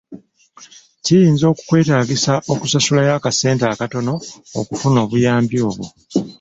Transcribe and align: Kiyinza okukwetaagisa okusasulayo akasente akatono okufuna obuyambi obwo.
Kiyinza 1.05 1.45
okukwetaagisa 1.51 2.33
okusasulayo 2.53 3.11
akasente 3.17 3.63
akatono 3.73 4.13
okufuna 4.59 4.97
obuyambi 5.05 5.57
obwo. 5.69 5.85